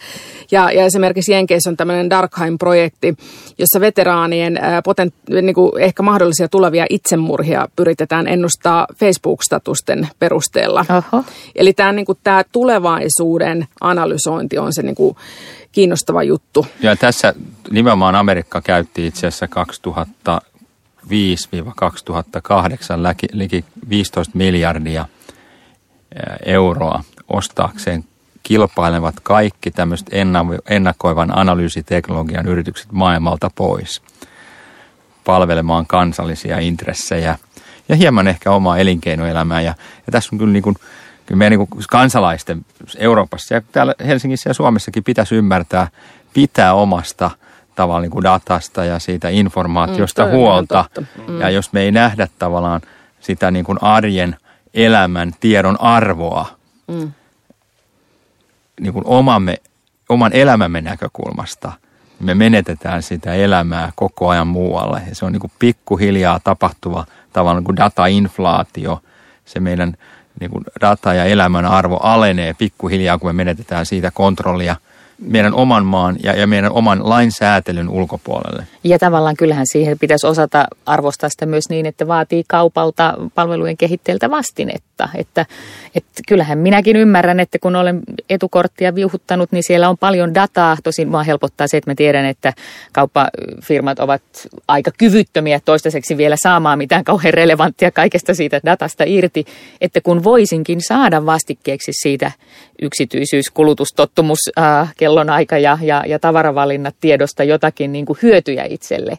[0.52, 3.17] Ja, ja esimerkiksi Jenkeissä on tämmöinen Darkheim-projekti,
[3.58, 10.86] jossa veteraanien ää, potent, niin kuin ehkä mahdollisia tulevia itsemurhia pyritetään ennustaa Facebook-statusten perusteella.
[10.89, 11.23] Oho.
[11.56, 15.15] Eli tämä, niin kuin, tämä tulevaisuuden analysointi on se niin kuin,
[15.73, 16.67] kiinnostava juttu.
[16.82, 17.34] Ja tässä
[17.71, 19.47] nimenomaan Amerikka käytti itse asiassa
[20.30, 20.39] 2005-2008
[23.34, 25.06] liki 15 miljardia
[26.45, 28.03] euroa ostaakseen
[28.43, 30.07] kilpailevat kaikki tämmöiset
[30.69, 34.01] ennakoivan analyysiteknologian yritykset maailmalta pois
[35.25, 37.38] palvelemaan kansallisia intressejä
[37.89, 39.62] ja hieman ehkä omaa elinkeinoelämää.
[39.62, 39.75] Ja,
[40.07, 40.75] ja tässä on kyllä, niin kuin,
[41.25, 42.65] kyllä meidän niin kuin kansalaisten
[42.97, 45.88] Euroopassa ja täällä Helsingissä ja Suomessakin pitäisi ymmärtää
[46.33, 47.31] pitää omasta
[47.75, 50.86] tavallaan niin kuin datasta ja siitä informaatiosta mm, huolta.
[51.27, 51.39] Mm.
[51.39, 52.81] Ja jos me ei nähdä tavallaan
[53.19, 54.36] sitä niin kuin arjen
[54.73, 56.45] elämän tiedon arvoa,
[56.88, 57.12] mm.
[58.82, 59.58] niin kuin omamme,
[60.10, 61.72] oman elämämme näkökulmasta,
[62.19, 65.02] me menetetään sitä elämää koko ajan muualle.
[65.10, 69.02] Ja se on niin kuin pikkuhiljaa tapahtuva tavallaan niin kuin datainflaatio.
[69.46, 69.98] Se meidän
[70.39, 74.76] niin kuin data ja elämän arvo alenee pikkuhiljaa, kun me menetetään siitä kontrollia–
[75.17, 78.67] meidän oman maan ja, ja meidän oman lainsäätelyn ulkopuolelle.
[78.84, 84.30] Ja tavallaan kyllähän siihen pitäisi osata arvostaa sitä myös niin, että vaatii kaupalta palvelujen kehittäjältä
[84.30, 85.10] vastinetta.
[85.15, 85.45] Että,
[85.95, 90.78] että kyllähän minäkin ymmärrän, että kun olen etukorttia viuhuttanut, niin siellä on paljon dataa.
[90.84, 92.54] Tosin vaan helpottaa se, että mä tiedän, että
[92.91, 94.21] kauppafirmat ovat
[94.67, 99.45] aika kyvyttömiä toistaiseksi vielä saamaan mitään kauhean relevanttia kaikesta siitä datasta irti.
[99.82, 102.32] Että kun voisinkin saada vastikkeeksi siitä
[102.84, 109.17] yksityisyys, kulutustottumus, äh, kellonaika ja, ja, ja tavaravalinnat tiedosta jotakin niin kuin hyötyjä itselle.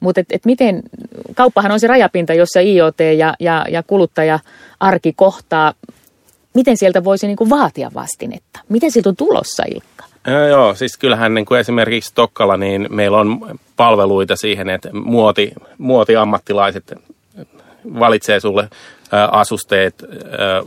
[0.00, 0.82] Mutta et, et miten,
[1.34, 5.72] kauppahan on se rajapinta, jossa IoT ja, ja, ja kuluttaja-arki kohtaa.
[6.54, 8.60] Miten sieltä voisi niin kuin vaatia vastinetta?
[8.68, 10.04] Miten siltä on tulossa, Ilkka?
[10.26, 15.52] Ja, joo, siis kyllähän niin kuin esimerkiksi Tokkalla, niin meillä on palveluita siihen, että muoti,
[15.78, 16.94] muotiammattilaiset
[18.00, 18.68] valitsee sulle
[19.30, 19.94] asusteet,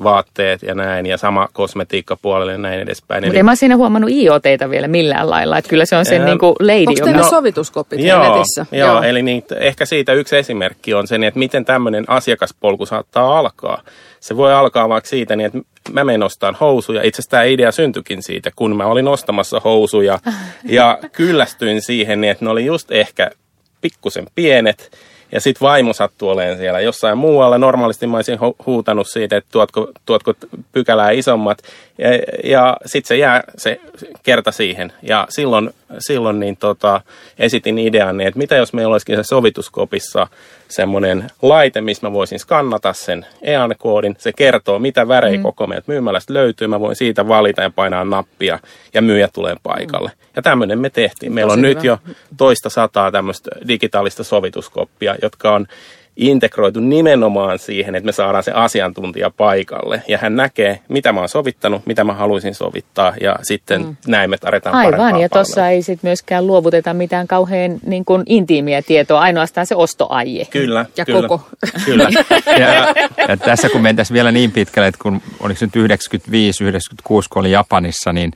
[0.04, 3.24] vaatteet ja näin, ja sama kosmetiikkapuolelle ja näin edespäin.
[3.24, 6.40] Mutta en mä siinä huomannut IoTeita vielä millään lailla, että kyllä se on sen niin
[6.40, 6.86] kuin lady.
[6.88, 8.66] Onko teillä no, sovituskopit joo, netissä?
[8.72, 13.40] Joo, joo, eli niin, ehkä siitä yksi esimerkki on se, että miten tämmöinen asiakaspolku saattaa
[13.40, 13.82] alkaa.
[14.20, 15.60] Se voi alkaa vaikka siitä, niin että
[15.92, 17.02] mä menen ostamaan housuja.
[17.04, 20.20] Itse asiassa tämä idea syntyikin siitä, kun mä olin ostamassa housuja
[20.66, 23.32] ja kyllästyin siihen, niin että ne oli just ehkä
[23.82, 24.92] pikkusen pienet
[25.32, 27.58] ja sitten vaimo sattui olemaan siellä jossain muualla.
[27.58, 30.34] Normaalisti mä olisin huutanut siitä, että tuotko, tuotko
[30.72, 31.58] pykälää isommat.
[31.98, 32.10] Ja,
[32.44, 33.82] ja sitten se jää se
[34.24, 34.94] kerta siihen.
[35.02, 37.02] Ja silloin, silloin niin tota,
[37.40, 40.28] esitin idean, että mitä jos meillä olisikin se sovituskopissa
[40.68, 44.16] semmoinen laite, missä mä voisin skannata sen EAN-koodin.
[44.20, 45.44] Se kertoo, mitä värejä mm.
[45.44, 46.68] koko meiltä myymälästä löytyy.
[46.68, 48.60] Mä voin siitä valita ja painaa nappia
[48.94, 50.10] ja myyjä tulee paikalle.
[50.10, 50.28] Mm.
[50.36, 51.34] Ja tämmöinen me tehtiin.
[51.34, 51.74] Meillä Tosi on hyvä.
[51.74, 52.00] nyt jo
[52.38, 55.68] toista sataa tämmöistä digitaalista sovituskoppia, jotka on
[56.18, 60.02] integroitu nimenomaan siihen, että me saadaan se asiantuntija paikalle.
[60.08, 63.96] Ja hän näkee, mitä mä oon sovittanut, mitä mä haluaisin sovittaa ja sitten mm.
[64.08, 68.82] näin me tarjotaan Aivan, ja tuossa ei sitten myöskään luovuteta mitään kauhean niin kuin intiimiä
[68.82, 70.46] tietoa, ainoastaan se ostoaie.
[70.46, 70.86] Kyllä.
[70.98, 71.48] Ja kyllä, koko.
[71.86, 72.10] Kyllä.
[72.60, 72.94] ja,
[73.28, 78.14] ja tässä kun mentäisiin vielä niin pitkälle, että kun oliko nyt 95-96, kun oli Japanissa,
[78.14, 78.32] niin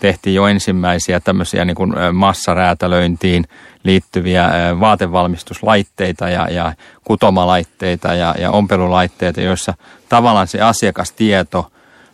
[0.00, 3.44] tehtiin jo ensimmäisiä tämmöisiä niin kuin massaräätälöintiin
[3.84, 6.72] liittyviä vaatevalmistuslaitteita ja, ja
[7.04, 9.74] kutomalaitteita ja, ja ompelulaitteita, joissa
[10.08, 11.72] tavallaan se asiakastieto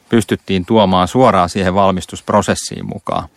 [0.09, 3.29] pystyttiin tuomaan suoraan siihen valmistusprosessiin mukaan,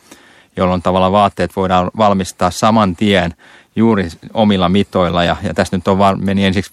[0.58, 3.34] jolloin tavallaan vaatteet voidaan valmistaa saman tien
[3.76, 5.24] juuri omilla mitoilla.
[5.24, 6.72] Ja, ja tässä nyt on var, meni ensiksi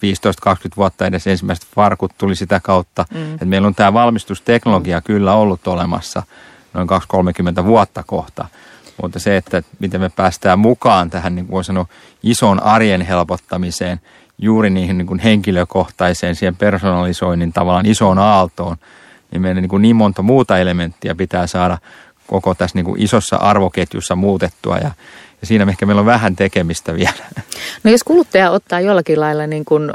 [0.49, 3.05] 15-20 vuotta edes ensimmäiset farkut tuli sitä kautta.
[3.13, 3.33] Mm.
[3.33, 6.23] Että meillä on tämä valmistusteknologia kyllä ollut olemassa
[6.73, 6.87] noin
[7.61, 8.45] 2-30 vuotta kohta.
[9.01, 11.85] Mutta se, että miten me päästään mukaan tähän, niin kuin sanoa,
[12.23, 14.01] ison arjen helpottamiseen,
[14.37, 18.77] juuri niihin niin kuin henkilökohtaiseen, siihen personalisoinnin tavallaan isoon aaltoon,
[19.31, 21.77] niin meidän niin, kuin niin monta muuta elementtiä pitää saada
[22.27, 24.91] koko tässä niin kuin isossa arvoketjussa muutettua ja,
[25.41, 27.25] ja siinä ehkä meillä on vähän tekemistä vielä.
[27.83, 29.91] No jos kuluttaja ottaa jollakin lailla niin kuin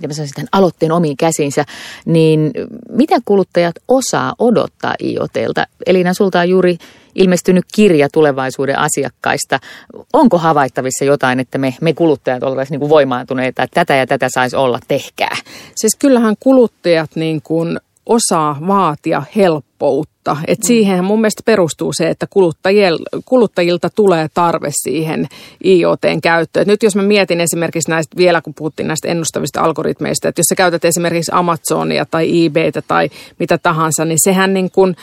[0.00, 1.64] mitä mä sanoisin, tämän aloitteen omiin käsinsä,
[2.04, 2.50] niin
[2.90, 5.66] mitä kuluttajat osaa odottaa IoTlta?
[5.86, 6.78] Elina, sulta on juuri
[7.14, 9.58] ilmestynyt kirja tulevaisuuden asiakkaista.
[10.12, 14.56] Onko havaittavissa jotain, että me, me kuluttajat oltaisiin niin voimaantuneita, että tätä ja tätä saisi
[14.56, 15.36] olla, tehkää?
[15.76, 20.36] Siis kyllähän kuluttajat niin kuin osaa vaatia helppoutta.
[20.46, 22.26] Et siihen mun mielestä perustuu se, että
[23.24, 25.28] kuluttajilta tulee tarve siihen
[25.64, 26.62] IoTn käyttöön.
[26.62, 30.46] Et nyt jos mä mietin esimerkiksi näistä, vielä kun puhuttiin näistä ennustavista algoritmeista, että jos
[30.48, 34.96] sä käytät esimerkiksi Amazonia tai eBaytä tai mitä tahansa, niin sehän niin kuin,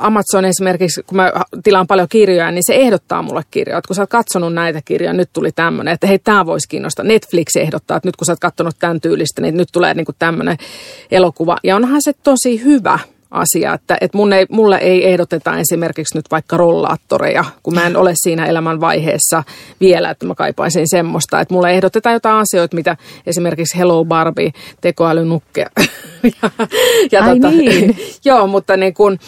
[0.00, 3.78] Amazon esimerkiksi, kun mä tilaan paljon kirjoja, niin se ehdottaa mulle kirjoja.
[3.78, 7.04] Että kun sä oot katsonut näitä kirjoja, nyt tuli tämmöinen, että hei, tämä voisi kiinnostaa.
[7.04, 10.56] Netflix ehdottaa, että nyt kun sä oot katsonut tämän tyylistä, niin nyt tulee niin tämmöinen
[11.10, 11.56] elokuva.
[11.64, 12.98] Ja onhan se tosi hyvä
[13.34, 17.96] asia, että, että mun ei, mulle ei ehdoteta esimerkiksi nyt vaikka rollaattoreja, kun mä en
[17.96, 19.42] ole siinä elämän vaiheessa
[19.80, 25.66] vielä, että mä kaipaisin semmoista, että mulle ehdotetaan jotain asioita, mitä esimerkiksi Hello Barbie, tekoälynukke.
[26.42, 26.50] ja,
[27.12, 27.96] ja Ai tota, niin.
[28.24, 29.18] joo, mutta niin kun,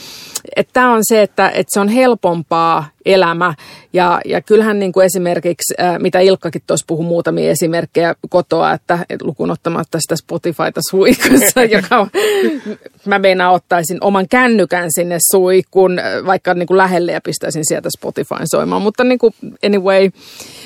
[0.73, 3.55] tämä on se, että, että se on helpompaa elämä.
[3.93, 8.99] Ja, ja kyllähän niin kuin esimerkiksi, ää, mitä Ilkkakin tuossa puhui muutamia esimerkkejä kotoa, että
[9.11, 12.09] et lukun ottamatta sitä Spotifyta suikossa, joka
[13.05, 18.47] mä meinaan ottaisin oman kännykän sinne suikun, vaikka niin kuin lähelle ja pistäisin sieltä Spotifyn
[18.51, 18.83] soimaan.
[18.83, 20.11] Mutta niin kuin, anyway,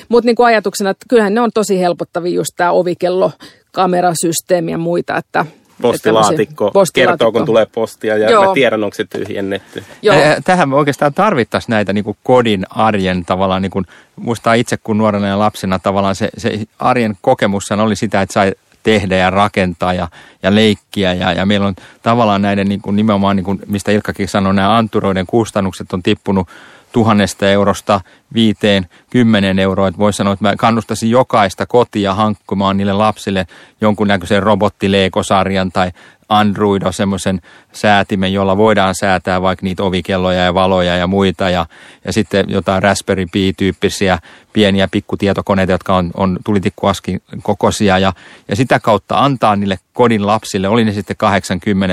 [0.09, 3.31] mutta niin kuin ajatuksena, että kyllähän ne on tosi helpottavia just tämä ovikello,
[3.71, 5.45] kamerasysteemi ja muita, että
[5.81, 8.47] postilaatikko, postilaatikko kertoo, kun tulee postia ja Joo.
[8.47, 9.83] mä tiedän, onko se tyhjennetty.
[10.01, 10.15] Joo.
[10.43, 14.97] Tähän me oikeastaan tarvittaisiin näitä niin kuin kodin arjen tavallaan, niin kuin, muistaa itse kun
[14.97, 18.51] nuorena ja lapsena tavallaan se, se arjen kokemus oli sitä, että sai
[18.83, 20.07] tehdä ja rakentaa ja,
[20.43, 21.13] ja leikkiä.
[21.13, 24.77] Ja, ja meillä on tavallaan näiden niin kuin nimenomaan, niin kuin, mistä Ilkkakin sanoi, nämä
[24.77, 26.47] anturoiden kustannukset on tippunut
[26.91, 28.01] tuhannesta eurosta
[28.33, 29.87] viiteen, kymmenen euroa.
[29.87, 33.47] Että voisi sanoa, että mä kannustaisin jokaista kotia hankkumaan niille lapsille
[33.81, 35.91] jonkunnäköisen robottileekosarjan tai
[36.31, 37.41] Androido semmoisen
[37.73, 41.65] säätimen, jolla voidaan säätää vaikka niitä ovikelloja ja valoja ja muita ja,
[42.05, 44.19] ja sitten jotain Raspberry Pi-tyyppisiä
[44.53, 48.13] pieniä pikkutietokoneita, jotka on, on tulitikkuaskin kokoisia ja,
[48.47, 51.15] ja sitä kautta antaa niille kodin lapsille, oli ne sitten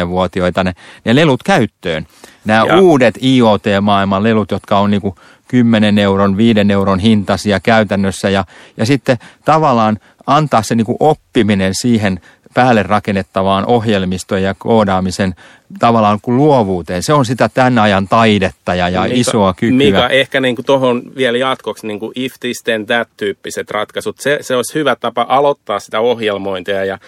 [0.04, 0.74] 80-vuotiaita, ne,
[1.04, 2.06] ne lelut käyttöön.
[2.44, 2.78] Nämä ja.
[2.78, 5.16] uudet IoT-maailman lelut, jotka on niinku
[5.48, 8.44] 10 euron, 5 euron hintaisia käytännössä ja,
[8.76, 9.98] ja sitten tavallaan
[10.28, 12.20] antaa se niinku oppiminen siihen
[12.62, 15.34] päälle rakennettavaan ohjelmistojen ja koodaamisen
[15.78, 17.02] tavallaan kuin luovuuteen.
[17.02, 19.76] Se on sitä tämän ajan taidetta ja, ja Mika, isoa kykyä.
[19.76, 24.18] Mika, ehkä niin tuohon vielä jatkoksi niin kuin if this then that tyyppiset ratkaisut.
[24.18, 26.98] Se, se olisi hyvä tapa aloittaa sitä ohjelmointia ja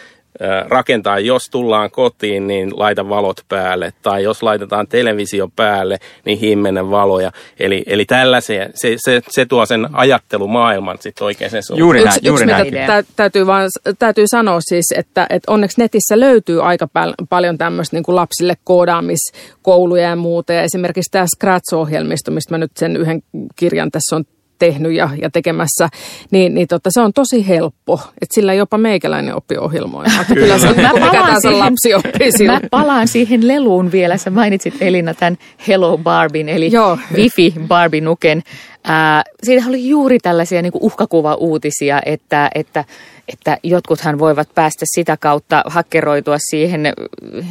[0.69, 3.93] rakentaa, jos tullaan kotiin, niin laita valot päälle.
[4.03, 7.33] Tai jos laitetaan televisio päälle, niin himmenen valoja.
[7.61, 11.81] Eli, eli tällaisia, se, se, se tuo sen ajattelumaailman sitten oikein sen suuntaan.
[11.81, 12.87] Juuri näin, yksi, juuri yksi, näin.
[12.87, 17.97] Tä, täytyy, vaan, täytyy sanoa siis, että, että onneksi netissä löytyy aika pal- paljon tämmöistä
[17.97, 20.53] niin lapsille koodaamiskouluja ja muuta.
[20.53, 23.23] Ja esimerkiksi tämä Scratch-ohjelmisto, mistä mä nyt sen yhden
[23.57, 24.25] kirjan tässä on
[24.61, 25.89] tehnyt ja, ja tekemässä,
[26.31, 28.01] niin, niin tota, se on tosi helppo.
[28.23, 30.25] Että sillä jopa meikäläinen oppi ohjelmoimaan.
[30.27, 32.53] Kyllä, kyllä se, mä palaan siihen, lapsi oppii sillä.
[32.53, 34.17] Mä palaan siihen leluun vielä.
[34.17, 36.99] Sä mainitsit Elina tämän Hello Barbin, eli Joo.
[37.15, 38.43] Wifi Barbie-nuken.
[38.89, 42.85] Äh, siitä oli juuri tällaisia niin uhkakuva-uutisia, että, että
[43.33, 46.93] että jotkuthan voivat päästä sitä kautta hakkeroitua siihen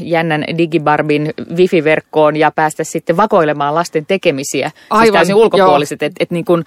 [0.02, 4.70] jännän digibarbin wifi-verkkoon ja päästä sitten vakoilemaan lasten tekemisiä.
[4.70, 6.64] Siis Aivan, siis ulkopuoliset, että et niin kun,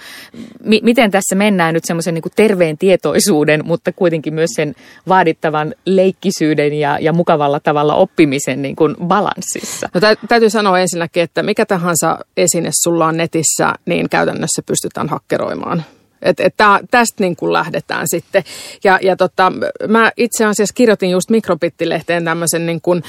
[0.65, 4.75] mi, miten tässä mennään nyt semmoisen niin terveen tietoisuuden, mutta kuitenkin myös sen
[5.09, 9.89] vaadittavan leikkisyyden ja, ja mukavalla tavalla oppimisen niin kuin balanssissa.
[9.95, 15.09] No, tä, täytyy sanoa ensinnäkin, että mikä tahansa esine sulla on netissä, niin käytännössä pystytään
[15.09, 15.85] hakkeroimaan.
[16.23, 18.45] Et, et tää, tästä niin kuin lähdetään sitten.
[18.85, 19.53] Ja, ja tota,
[19.89, 23.03] mä itse asiassa kirjoitin just Mikrobittilehteen tämmöisen niin kuin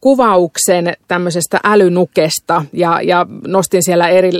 [0.00, 4.30] kuvauksen tämmöisestä älynukesta ja, ja nostin siellä eri,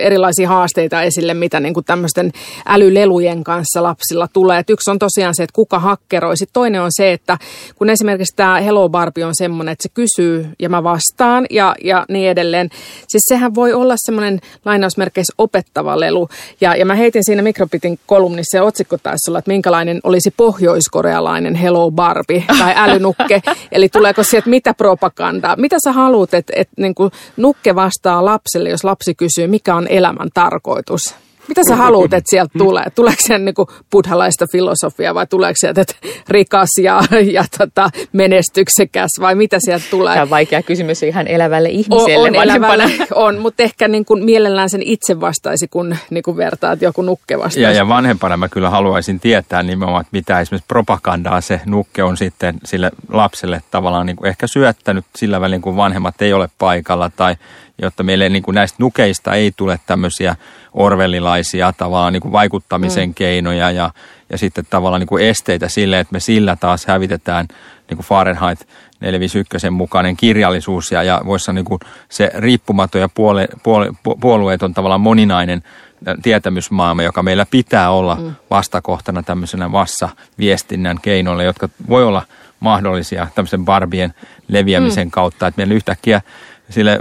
[0.00, 2.32] erilaisia haasteita esille, mitä niin kuin tämmöisten
[2.66, 4.58] älylelujen kanssa lapsilla tulee.
[4.58, 6.36] Et yksi on tosiaan se, että kuka hakkeroi.
[6.36, 7.38] Sitten toinen on se, että
[7.74, 12.06] kun esimerkiksi tämä Hello Barbie on semmoinen, että se kysyy ja mä vastaan ja, ja
[12.08, 12.68] niin edelleen.
[13.08, 16.28] Siis sehän voi olla semmoinen lainausmerkeissä opettava lelu.
[16.60, 21.54] Ja, ja mä heitin siinä Mikrobitin kolumnissa ja otsikko taisi olla, että minkälainen olisi pohjoiskorealainen
[21.54, 23.42] Hello Barbie tai älynukke.
[23.72, 25.56] Eli tuleeko sieltä mitä propagandaa?
[25.56, 26.94] Mitä sä haluat, että et, niin
[27.36, 31.14] nukke vastaa lapselle, jos lapsi kysyy, mikä on elämän tarkoitus?
[31.48, 32.84] Mitä sä haluat, että sieltä tulee?
[32.94, 33.54] Tuleeko se niin
[33.92, 35.94] buddhalaista filosofiaa vai tuleeko sieltä että
[36.28, 40.14] rikas ja, ja tota, menestyksekäs vai mitä sieltä tulee?
[40.14, 42.28] Tämä on vaikea kysymys ihan elävälle ihmiselle.
[42.28, 42.84] On, on, elävälle,
[43.14, 47.02] on mutta ehkä niin kuin mielellään sen itse vastaisi, kun niin kuin vertaa, että joku
[47.02, 47.62] nukke vastaisi.
[47.62, 52.16] Ja, ja vanhempana mä kyllä haluaisin tietää nimenomaan, että mitä esimerkiksi propagandaa se nukke on
[52.16, 57.10] sitten sille lapselle tavallaan niin kuin ehkä syöttänyt sillä välin, kun vanhemmat ei ole paikalla
[57.16, 57.34] tai
[57.82, 60.36] jotta meille niin kuin näistä nukeista ei tule tämmöisiä
[60.74, 63.14] orvelilaisia tavallaan niin kuin vaikuttamisen mm.
[63.14, 63.90] keinoja ja,
[64.30, 67.48] ja sitten tavallaan niin kuin esteitä sille, että me sillä taas hävitetään
[67.88, 68.68] niin kuin Fahrenheit
[69.00, 75.00] 451 mukainen kirjallisuus ja, ja voisi niin kuin se riippumaton ja puole, puole, puolueeton tavallaan
[75.00, 75.62] moninainen
[76.22, 78.34] tietämysmaailma, joka meillä pitää olla mm.
[78.50, 82.22] vastakohtana tämmöisenä vassa-viestinnän keinoille, jotka voi olla
[82.60, 84.14] mahdollisia tämmöisen barbien
[84.48, 85.10] leviämisen mm.
[85.10, 86.20] kautta, että meillä yhtäkkiä
[86.70, 86.98] sille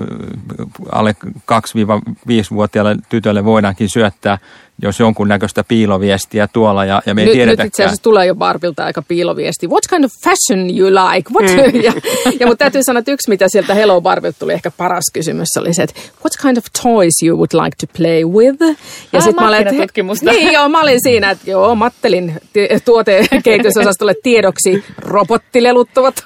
[0.92, 1.16] alle
[1.52, 4.38] 2-5-vuotiaalle tytölle voidaankin syöttää
[4.82, 7.66] jos jonkunnäköistä piiloviestiä tuolla ja, ja me ei nyt, tiedetäkään.
[7.66, 9.68] Nyt itse asiassa tulee jo Barbilta aika piiloviesti.
[9.68, 11.32] What kind of fashion you like?
[11.34, 11.74] What?
[11.74, 11.82] Mm.
[11.88, 11.94] ja,
[12.40, 15.74] ja mutta täytyy sanoa, että yksi mitä sieltä Hello Barbilta tuli ehkä paras kysymys oli
[15.74, 18.62] se, että what kind of toys you would like to play with?
[18.62, 22.34] Ja ah, sitten mä olin, että, niin joo, mä olin siinä, että joo, Mattelin
[22.86, 26.24] tuotekehitysosastolle tiedoksi robottilelut ovat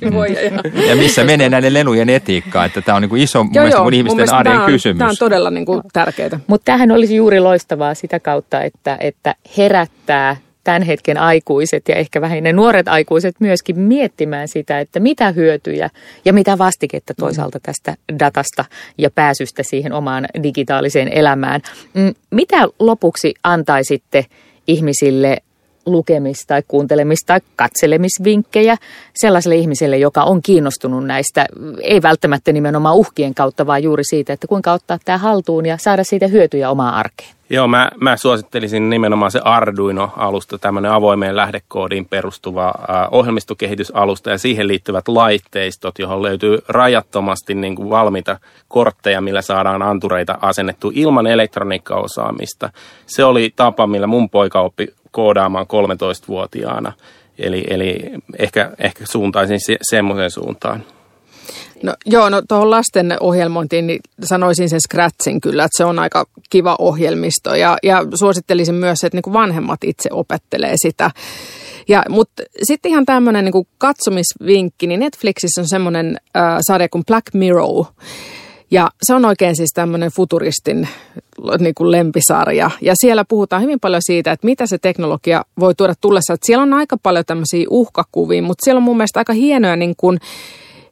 [0.00, 0.40] kivoja.
[0.40, 3.88] Ja, ja missä menee näiden lelujen etiikkaa, että tämä on niin kuin iso joo, joo,
[3.88, 4.98] ihmisten arjen tämä on, kysymys.
[4.98, 6.40] Tämä on todella niin kuin tärkeää.
[6.46, 11.94] Mutta tämähän olisi juuri loistavaa kiinnostavaa sitä kautta, että, että herättää tämän hetken aikuiset ja
[11.94, 15.90] ehkä vähän ne nuoret aikuiset myöskin miettimään sitä, että mitä hyötyjä
[16.24, 18.64] ja mitä vastiketta toisaalta tästä datasta
[18.98, 21.60] ja pääsystä siihen omaan digitaaliseen elämään.
[21.94, 24.26] Mm, mitä lopuksi antaisitte
[24.66, 25.38] ihmisille
[25.86, 28.76] lukemis- tai kuuntelemis- tai katselemisvinkkejä
[29.14, 31.46] sellaiselle ihmiselle, joka on kiinnostunut näistä,
[31.82, 36.04] ei välttämättä nimenomaan uhkien kautta, vaan juuri siitä, että kuinka ottaa tämä haltuun ja saada
[36.04, 37.30] siitä hyötyjä omaan arkeen.
[37.52, 44.68] Joo, mä, mä suosittelisin nimenomaan se Arduino-alusta, tämmöinen avoimeen lähdekoodiin perustuva äh, ohjelmistokehitysalusta ja siihen
[44.68, 48.38] liittyvät laitteistot, johon löytyy rajattomasti niin kuin valmiita
[48.68, 52.70] kortteja, millä saadaan antureita asennettu ilman elektroniikkaosaamista.
[53.06, 56.92] Se oli tapa, millä mun poika oppi koodaamaan 13-vuotiaana.
[57.38, 60.84] Eli, eli ehkä, ehkä suuntaisin se, semmoiseen suuntaan.
[61.82, 66.26] No, joo, no tuohon lasten ohjelmointiin niin sanoisin sen Scratchin kyllä, että se on aika
[66.50, 67.54] kiva ohjelmisto.
[67.54, 71.10] Ja, ja suosittelisin myös, että niin kuin vanhemmat itse opettelee sitä.
[71.88, 77.34] Ja, mutta sitten ihan tämmöinen niin katsomisvinkki, niin Netflixissä on semmoinen äh, sarja kuin Black
[77.34, 77.84] Mirror.
[78.70, 80.88] Ja se on oikein siis tämmöinen futuristin
[81.58, 82.70] niin kuin lempisarja.
[82.80, 86.34] Ja siellä puhutaan hyvin paljon siitä, että mitä se teknologia voi tuoda tullessa.
[86.34, 89.94] Että siellä on aika paljon tämmöisiä uhkakuvia, mutta siellä on mun mielestä aika hienoja niin
[89.96, 90.18] kuin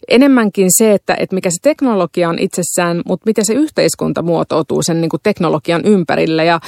[0.09, 5.01] enemmänkin se, että, että mikä se teknologia on itsessään, mutta miten se yhteiskunta muotoutuu sen
[5.01, 6.45] niin kuin teknologian ympärille.
[6.45, 6.61] Ja,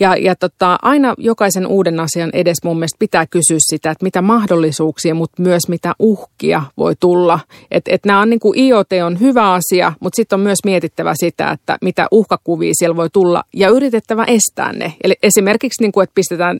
[0.00, 4.22] ja, ja tota, aina jokaisen uuden asian edes mun mielestä pitää kysyä sitä, että mitä
[4.22, 7.40] mahdollisuuksia, mutta myös mitä uhkia voi tulla.
[7.70, 11.12] Että et nämä on niin kuin IoT on hyvä asia, mutta sitten on myös mietittävä
[11.16, 14.92] sitä, että mitä uhkakuvia siellä voi tulla ja yritettävä estää ne.
[15.04, 16.58] Eli esimerkiksi, niin kuin, että pistetään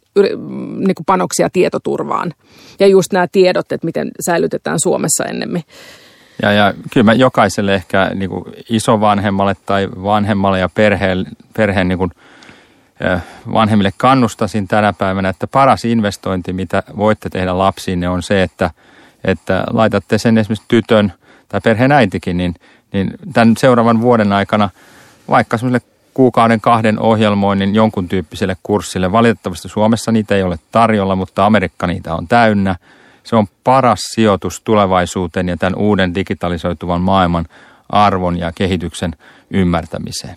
[0.78, 2.34] niin kuin panoksia tietoturvaan
[2.80, 5.64] ja just nämä tiedot, että miten säilytetään Suomessa ennemmin.
[6.42, 11.26] Ja, ja kyllä mä jokaiselle ehkä niin kuin isovanhemmalle tai vanhemmalle ja perheen,
[11.56, 12.10] perheen niin kuin,
[13.52, 18.70] vanhemmille kannustasin tänä päivänä, että paras investointi, mitä voitte tehdä lapsiinne, on se, että,
[19.24, 21.12] että laitatte sen esimerkiksi tytön
[21.48, 22.54] tai perheen äitikin, niin,
[22.92, 24.70] niin tämän seuraavan vuoden aikana
[25.30, 29.12] vaikka semmoiselle kuukauden kahden ohjelmoinnin jonkun tyyppiselle kurssille.
[29.12, 32.76] Valitettavasti Suomessa niitä ei ole tarjolla, mutta Amerikka niitä on täynnä–
[33.28, 37.46] se on paras sijoitus tulevaisuuteen ja tämän uuden digitalisoituvan maailman
[37.88, 39.16] arvon ja kehityksen
[39.50, 40.36] ymmärtämiseen.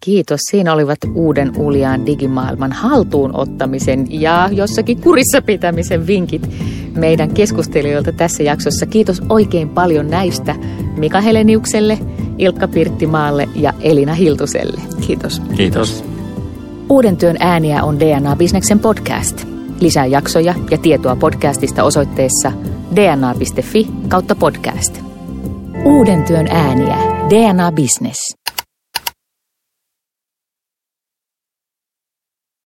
[0.00, 0.40] Kiitos.
[0.50, 6.50] Siinä olivat uuden uljaan digimaailman haltuun ottamisen ja jossakin kurissa pitämisen vinkit
[6.96, 8.86] meidän keskustelijoilta tässä jaksossa.
[8.86, 10.54] Kiitos oikein paljon näistä
[10.96, 11.98] Mika Heleniukselle,
[12.38, 14.80] Ilkka Pirttimaalle ja Elina Hiltuselle.
[15.06, 15.42] Kiitos.
[15.56, 16.04] Kiitos.
[16.88, 19.46] Uuden työn ääniä on DNA Businessen podcast.
[19.80, 22.52] Lisää jaksoja ja tietoa podcastista osoitteessa
[22.94, 25.00] dna.fi kautta podcast.
[25.84, 26.96] Uuden työn ääniä.
[27.30, 28.40] DNA Business.